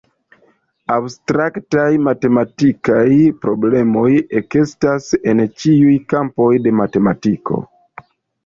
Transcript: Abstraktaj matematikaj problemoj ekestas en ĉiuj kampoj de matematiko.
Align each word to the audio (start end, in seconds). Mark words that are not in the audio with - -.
Abstraktaj 0.93 1.83
matematikaj 2.07 3.05
problemoj 3.43 4.07
ekestas 4.41 5.13
en 5.33 5.45
ĉiuj 5.61 5.95
kampoj 6.15 6.51
de 6.65 6.75
matematiko. 6.83 7.63